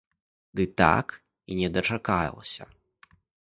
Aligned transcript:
Ды 0.59 0.63
так 0.81 1.07
і 1.49 1.59
не 1.61 1.69
дачакалася. 1.77 2.63